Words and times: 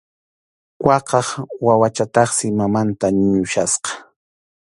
Waqaq 0.87 1.27
wawachataqsi 1.65 2.45
mamanta 2.59 3.07
ñuñuchkasqa. 3.17 3.89